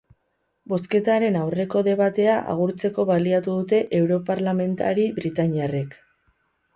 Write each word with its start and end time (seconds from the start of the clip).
Bozketaren 0.71 1.35
aurreko 1.41 1.83
debatea 1.87 2.37
agurtzeko 2.53 3.05
baliatu 3.09 3.57
dute 3.59 3.81
europarlamentari 3.99 5.05
britainiarrek. 5.19 5.95